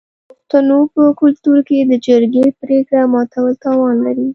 [0.03, 4.27] د پښتنو په کلتور کې د جرګې پریکړه ماتول تاوان لري.